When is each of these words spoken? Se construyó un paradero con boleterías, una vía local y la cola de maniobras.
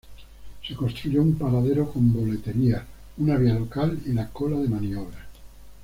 Se 0.67 0.73
construyó 0.73 1.21
un 1.21 1.35
paradero 1.37 1.87
con 1.93 2.11
boleterías, 2.11 2.81
una 3.19 3.37
vía 3.37 3.53
local 3.53 3.99
y 4.03 4.13
la 4.13 4.29
cola 4.29 4.57
de 4.57 4.67
maniobras. 4.67 5.27